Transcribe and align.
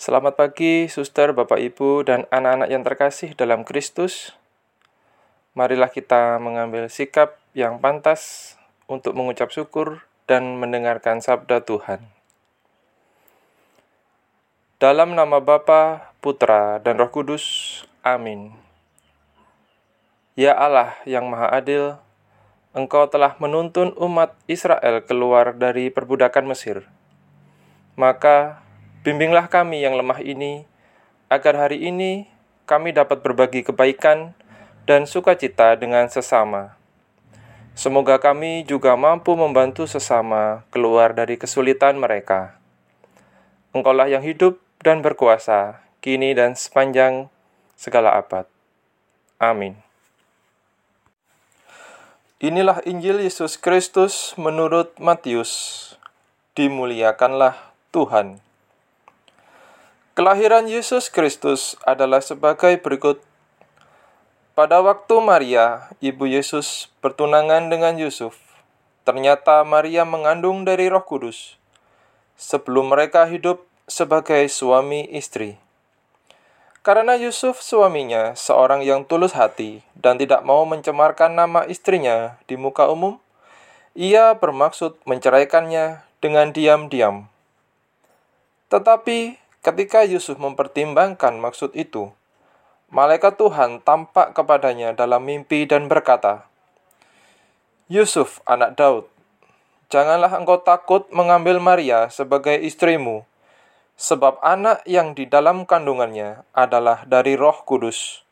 Selamat 0.00 0.32
pagi, 0.32 0.88
suster, 0.88 1.36
bapak, 1.36 1.60
ibu, 1.60 2.00
dan 2.00 2.24
anak-anak 2.32 2.72
yang 2.72 2.80
terkasih 2.80 3.36
dalam 3.36 3.68
Kristus. 3.68 4.32
Marilah 5.52 5.92
kita 5.92 6.40
mengambil 6.40 6.88
sikap 6.88 7.36
yang 7.52 7.76
pantas 7.84 8.56
untuk 8.88 9.12
mengucap 9.12 9.52
syukur 9.52 10.00
dan 10.24 10.56
mendengarkan 10.56 11.20
sabda 11.20 11.60
Tuhan. 11.60 12.00
Dalam 14.80 15.12
nama 15.12 15.36
Bapa, 15.36 16.16
Putra, 16.24 16.80
dan 16.80 16.96
Roh 16.96 17.12
Kudus. 17.12 17.44
Amin. 18.00 18.56
Ya 20.32 20.56
Allah 20.56 20.96
yang 21.04 21.28
Maha 21.28 21.52
Adil, 21.52 22.00
Engkau 22.72 23.04
telah 23.12 23.36
menuntun 23.36 23.92
umat 24.00 24.32
Israel 24.48 25.04
keluar 25.04 25.52
dari 25.52 25.92
perbudakan 25.92 26.48
Mesir. 26.48 26.88
Maka 28.00 28.64
Bimbinglah 29.00 29.48
kami 29.48 29.80
yang 29.80 29.96
lemah 29.96 30.20
ini, 30.20 30.68
agar 31.32 31.56
hari 31.56 31.88
ini 31.88 32.28
kami 32.68 32.92
dapat 32.92 33.24
berbagi 33.24 33.64
kebaikan 33.64 34.36
dan 34.84 35.08
sukacita 35.08 35.72
dengan 35.80 36.04
sesama. 36.12 36.76
Semoga 37.72 38.20
kami 38.20 38.60
juga 38.68 38.92
mampu 39.00 39.32
membantu 39.40 39.88
sesama 39.88 40.68
keluar 40.68 41.16
dari 41.16 41.40
kesulitan 41.40 41.96
mereka. 41.96 42.60
Engkaulah 43.72 44.04
yang 44.04 44.20
hidup 44.20 44.60
dan 44.84 45.00
berkuasa, 45.00 45.80
kini 46.04 46.36
dan 46.36 46.52
sepanjang 46.52 47.32
segala 47.80 48.20
abad. 48.20 48.44
Amin. 49.40 49.80
Inilah 52.36 52.84
Injil 52.84 53.24
Yesus 53.24 53.56
Kristus 53.56 54.36
menurut 54.36 54.92
Matius. 55.00 55.96
Dimuliakanlah 56.52 57.56
Tuhan. 57.96 58.49
Kelahiran 60.18 60.66
Yesus 60.66 61.06
Kristus 61.06 61.78
adalah 61.86 62.18
sebagai 62.18 62.74
berikut. 62.82 63.22
Pada 64.58 64.82
waktu 64.82 65.22
Maria, 65.22 65.86
ibu 66.02 66.26
Yesus, 66.26 66.90
bertunangan 66.98 67.70
dengan 67.70 67.94
Yusuf, 67.94 68.34
ternyata 69.06 69.62
Maria 69.62 70.02
mengandung 70.02 70.66
dari 70.66 70.90
Roh 70.90 71.06
Kudus 71.06 71.54
sebelum 72.34 72.90
mereka 72.90 73.22
hidup 73.30 73.62
sebagai 73.86 74.50
suami 74.50 75.06
istri. 75.14 75.62
Karena 76.82 77.14
Yusuf 77.14 77.62
suaminya 77.62 78.34
seorang 78.34 78.82
yang 78.82 79.06
tulus 79.06 79.38
hati 79.38 79.86
dan 79.94 80.18
tidak 80.18 80.42
mau 80.42 80.66
mencemarkan 80.66 81.38
nama 81.38 81.62
istrinya 81.70 82.34
di 82.50 82.58
muka 82.58 82.90
umum, 82.90 83.22
ia 83.94 84.34
bermaksud 84.34 84.98
menceraikannya 85.06 86.02
dengan 86.18 86.50
diam-diam. 86.50 87.30
Tetapi 88.74 89.49
Ketika 89.60 90.08
Yusuf 90.08 90.40
mempertimbangkan 90.40 91.36
maksud 91.36 91.76
itu, 91.76 92.08
malaikat 92.88 93.36
Tuhan 93.36 93.84
tampak 93.84 94.32
kepadanya 94.32 94.96
dalam 94.96 95.20
mimpi 95.20 95.68
dan 95.68 95.84
berkata, 95.84 96.48
"Yusuf, 97.92 98.40
anak 98.48 98.80
Daud, 98.80 99.04
janganlah 99.92 100.32
engkau 100.32 100.64
takut 100.64 101.04
mengambil 101.12 101.60
Maria 101.60 102.08
sebagai 102.08 102.56
istrimu, 102.56 103.28
sebab 104.00 104.40
anak 104.40 104.80
yang 104.88 105.12
di 105.12 105.28
dalam 105.28 105.68
kandungannya 105.68 106.40
adalah 106.56 107.04
dari 107.04 107.36
Roh 107.36 107.60
Kudus. 107.68 108.24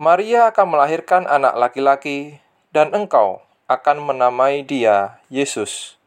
Maria 0.00 0.48
akan 0.48 0.72
melahirkan 0.72 1.28
anak 1.28 1.52
laki-laki, 1.52 2.40
dan 2.72 2.96
engkau 2.96 3.44
akan 3.68 4.00
menamai 4.00 4.64
dia 4.64 5.20
Yesus, 5.28 6.00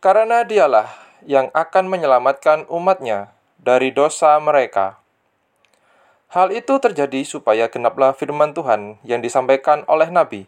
karena 0.00 0.40
dialah 0.40 1.09
yang 1.26 1.52
akan 1.52 1.90
menyelamatkan 1.90 2.68
umatnya 2.70 3.34
dari 3.60 3.92
dosa 3.92 4.36
mereka. 4.40 5.00
Hal 6.30 6.54
itu 6.54 6.78
terjadi 6.78 7.26
supaya 7.26 7.66
genaplah 7.66 8.14
firman 8.14 8.54
Tuhan 8.54 9.02
yang 9.02 9.18
disampaikan 9.18 9.82
oleh 9.90 10.08
Nabi. 10.14 10.46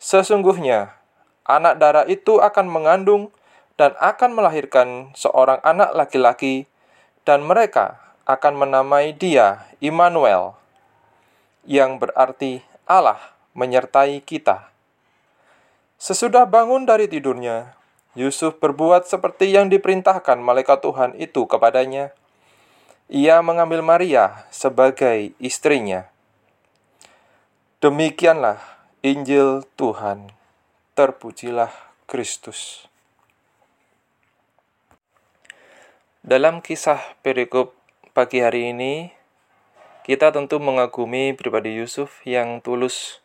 Sesungguhnya, 0.00 0.96
anak 1.44 1.76
darah 1.76 2.08
itu 2.08 2.40
akan 2.40 2.66
mengandung 2.72 3.28
dan 3.76 3.92
akan 4.00 4.32
melahirkan 4.32 5.12
seorang 5.12 5.60
anak 5.60 5.92
laki-laki, 5.92 6.64
dan 7.28 7.44
mereka 7.44 8.00
akan 8.24 8.56
menamai 8.56 9.12
dia 9.12 9.68
Immanuel, 9.84 10.56
yang 11.68 12.00
berarti 12.00 12.64
Allah 12.88 13.20
menyertai 13.52 14.24
kita. 14.24 14.72
Sesudah 16.00 16.48
bangun 16.48 16.88
dari 16.88 17.08
tidurnya, 17.08 17.76
Yusuf 18.14 18.62
berbuat 18.62 19.10
seperti 19.10 19.50
yang 19.50 19.66
diperintahkan 19.66 20.38
malaikat 20.38 20.86
Tuhan 20.86 21.18
itu 21.18 21.50
kepadanya. 21.50 22.14
Ia 23.10 23.42
mengambil 23.42 23.82
Maria 23.82 24.46
sebagai 24.54 25.34
istrinya. 25.42 26.06
Demikianlah 27.82 28.62
Injil 29.02 29.66
Tuhan. 29.74 30.30
Terpujilah 30.94 31.74
Kristus. 32.06 32.86
Dalam 36.22 36.62
kisah 36.62 37.02
perikop 37.26 37.74
pagi 38.14 38.46
hari 38.46 38.70
ini, 38.70 39.10
kita 40.06 40.30
tentu 40.30 40.62
mengagumi 40.62 41.34
pribadi 41.34 41.74
Yusuf 41.82 42.22
yang 42.22 42.62
tulus. 42.62 43.18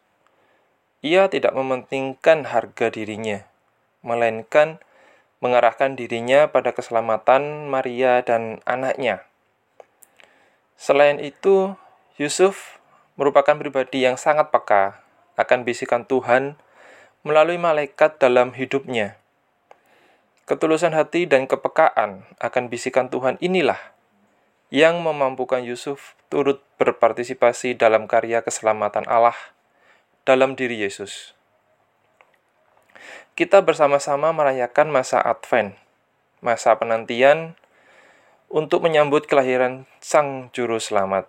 Ia 1.06 1.30
tidak 1.30 1.54
mementingkan 1.54 2.50
harga 2.50 2.90
dirinya 2.90 3.49
melainkan 4.06 4.80
mengarahkan 5.40 5.96
dirinya 5.96 6.52
pada 6.52 6.76
keselamatan 6.76 7.72
Maria 7.72 8.20
dan 8.24 8.60
anaknya. 8.68 9.24
Selain 10.76 11.20
itu, 11.20 11.76
Yusuf 12.20 12.80
merupakan 13.16 13.56
pribadi 13.56 14.04
yang 14.04 14.20
sangat 14.20 14.52
peka 14.52 15.00
akan 15.40 15.64
bisikan 15.64 16.04
Tuhan 16.04 16.60
melalui 17.24 17.60
malaikat 17.60 18.20
dalam 18.20 18.56
hidupnya. 18.56 19.20
Ketulusan 20.48 20.96
hati 20.96 21.28
dan 21.28 21.48
kepekaan 21.48 22.28
akan 22.40 22.64
bisikan 22.68 23.08
Tuhan 23.08 23.40
inilah 23.40 23.80
yang 24.74 25.00
memampukan 25.00 25.64
Yusuf 25.64 26.20
turut 26.28 26.62
berpartisipasi 26.80 27.76
dalam 27.80 28.06
karya 28.08 28.44
keselamatan 28.44 29.08
Allah 29.08 29.36
dalam 30.28 30.54
diri 30.54 30.78
Yesus 30.78 31.39
kita 33.40 33.64
bersama-sama 33.64 34.36
merayakan 34.36 34.92
masa 34.92 35.24
Advent, 35.24 35.72
masa 36.44 36.76
penantian 36.76 37.56
untuk 38.52 38.84
menyambut 38.84 39.32
kelahiran 39.32 39.88
Sang 40.04 40.52
Juru 40.52 40.76
Selamat. 40.76 41.24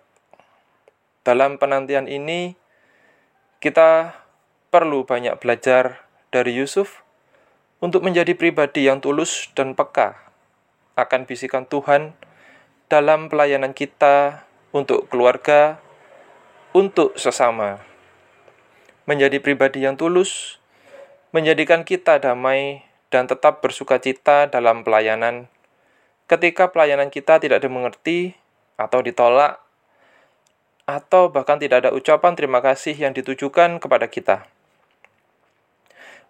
Dalam 1.23 1.55
penantian 1.55 2.11
ini, 2.11 2.59
kita 3.63 4.11
perlu 4.67 5.07
banyak 5.07 5.39
belajar 5.39 6.03
dari 6.35 6.51
Yusuf 6.51 6.99
untuk 7.79 8.03
menjadi 8.03 8.35
pribadi 8.35 8.91
yang 8.91 8.99
tulus 8.99 9.47
dan 9.55 9.71
peka 9.71 10.19
akan 10.99 11.23
bisikan 11.23 11.63
Tuhan 11.63 12.11
dalam 12.91 13.31
pelayanan 13.31 13.71
kita 13.71 14.43
untuk 14.75 15.07
keluarga, 15.07 15.79
untuk 16.75 17.15
sesama. 17.15 17.79
Menjadi 19.07 19.39
pribadi 19.39 19.87
yang 19.87 19.95
tulus 19.95 20.59
menjadikan 21.31 21.87
kita 21.87 22.19
damai 22.19 22.83
dan 23.07 23.27
tetap 23.27 23.63
bersuka 23.63 23.99
cita 24.03 24.51
dalam 24.51 24.83
pelayanan. 24.83 25.47
Ketika 26.27 26.71
pelayanan 26.71 27.11
kita 27.11 27.39
tidak 27.39 27.63
dimengerti 27.63 28.35
atau 28.75 28.99
ditolak, 28.99 29.59
atau 30.83 31.31
bahkan 31.31 31.55
tidak 31.55 31.87
ada 31.87 31.91
ucapan 31.95 32.35
terima 32.35 32.59
kasih 32.59 32.95
yang 32.95 33.15
ditujukan 33.15 33.79
kepada 33.79 34.11
kita. 34.11 34.43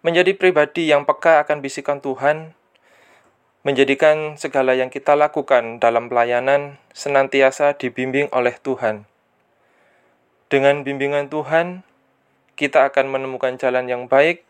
Menjadi 0.02 0.34
pribadi 0.34 0.90
yang 0.90 1.06
peka 1.06 1.42
akan 1.42 1.62
bisikan 1.62 2.02
Tuhan, 2.02 2.54
menjadikan 3.62 4.34
segala 4.38 4.74
yang 4.74 4.90
kita 4.90 5.14
lakukan 5.14 5.78
dalam 5.78 6.10
pelayanan 6.10 6.78
senantiasa 6.94 7.78
dibimbing 7.78 8.26
oleh 8.34 8.54
Tuhan. 8.58 9.06
Dengan 10.50 10.82
bimbingan 10.82 11.30
Tuhan, 11.30 11.86
kita 12.58 12.86
akan 12.90 13.06
menemukan 13.10 13.58
jalan 13.58 13.86
yang 13.86 14.10
baik 14.10 14.42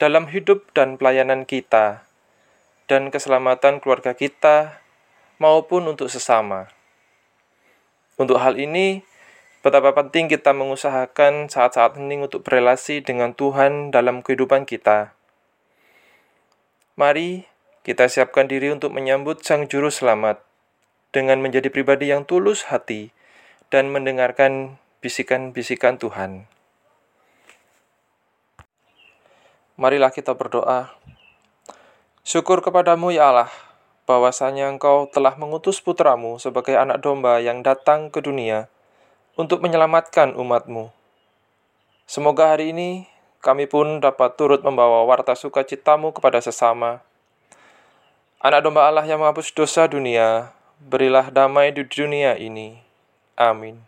dalam 0.00 0.32
hidup 0.32 0.72
dan 0.72 0.96
pelayanan 0.96 1.44
kita, 1.44 2.08
dan 2.88 3.12
keselamatan 3.12 3.84
keluarga 3.84 4.16
kita, 4.16 4.80
maupun 5.36 5.84
untuk 5.92 6.08
sesama. 6.08 6.72
Untuk 8.16 8.40
hal 8.40 8.56
ini, 8.56 9.04
betapa 9.60 9.92
penting 9.92 10.32
kita 10.32 10.56
mengusahakan 10.56 11.52
saat-saat 11.52 12.00
hening 12.00 12.24
untuk 12.24 12.40
berelasi 12.44 13.04
dengan 13.04 13.36
Tuhan 13.36 13.92
dalam 13.92 14.24
kehidupan 14.24 14.64
kita. 14.64 15.12
Mari 16.96 17.44
kita 17.84 18.08
siapkan 18.08 18.48
diri 18.48 18.72
untuk 18.72 18.92
menyambut 18.92 19.44
Sang 19.44 19.68
Juru 19.68 19.88
Selamat 19.88 20.40
dengan 21.12 21.44
menjadi 21.44 21.68
pribadi 21.68 22.08
yang 22.12 22.24
tulus 22.28 22.68
hati 22.68 23.12
dan 23.72 23.88
mendengarkan 23.92 24.80
bisikan-bisikan 25.04 25.96
Tuhan. 25.96 26.44
Marilah 29.80 30.12
kita 30.12 30.36
berdoa. 30.36 30.92
Syukur 32.20 32.60
kepadamu 32.60 33.16
ya 33.16 33.32
Allah, 33.32 33.48
bahwasanya 34.04 34.68
Engkau 34.68 35.08
telah 35.08 35.32
mengutus 35.40 35.80
putramu 35.80 36.36
sebagai 36.36 36.76
anak 36.76 37.00
domba 37.00 37.40
yang 37.40 37.64
datang 37.64 38.12
ke 38.12 38.20
dunia 38.20 38.68
untuk 39.40 39.64
menyelamatkan 39.64 40.36
umatmu. 40.36 40.92
Semoga 42.04 42.52
hari 42.52 42.76
ini 42.76 43.08
kami 43.40 43.64
pun 43.64 44.04
dapat 44.04 44.36
turut 44.36 44.60
membawa 44.60 45.08
warta 45.08 45.32
sukacitamu 45.32 46.12
kepada 46.12 46.44
sesama. 46.44 47.00
Anak 48.36 48.68
domba 48.68 48.84
Allah 48.84 49.08
yang 49.08 49.24
menghapus 49.24 49.48
dosa 49.56 49.88
dunia, 49.88 50.52
berilah 50.76 51.32
damai 51.32 51.72
di 51.72 51.88
dunia 51.88 52.36
ini. 52.36 52.84
Amin. 53.32 53.80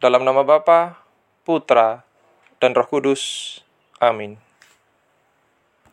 Dalam 0.00 0.24
nama 0.24 0.40
Bapa, 0.40 1.04
Putra, 1.44 2.00
dan 2.64 2.72
Roh 2.72 2.88
Kudus. 2.88 3.60
Amin. 4.00 4.45